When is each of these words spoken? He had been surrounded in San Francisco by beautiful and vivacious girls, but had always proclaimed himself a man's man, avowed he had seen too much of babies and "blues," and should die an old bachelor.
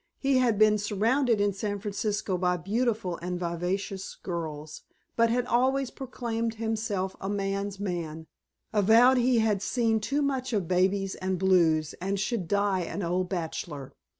He 0.17 0.39
had 0.39 0.57
been 0.57 0.79
surrounded 0.79 1.39
in 1.39 1.53
San 1.53 1.77
Francisco 1.77 2.35
by 2.35 2.57
beautiful 2.57 3.17
and 3.21 3.39
vivacious 3.39 4.15
girls, 4.15 4.81
but 5.15 5.29
had 5.29 5.45
always 5.45 5.91
proclaimed 5.91 6.55
himself 6.55 7.15
a 7.21 7.29
man's 7.29 7.79
man, 7.79 8.25
avowed 8.73 9.17
he 9.17 9.37
had 9.37 9.61
seen 9.61 9.99
too 9.99 10.23
much 10.23 10.53
of 10.53 10.67
babies 10.67 11.13
and 11.13 11.37
"blues," 11.37 11.93
and 12.01 12.19
should 12.19 12.47
die 12.47 12.79
an 12.81 13.03
old 13.03 13.29
bachelor. 13.29 13.93